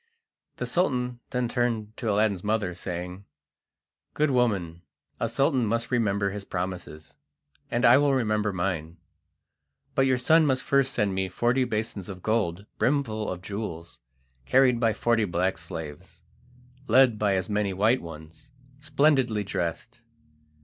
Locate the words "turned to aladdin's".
1.47-2.43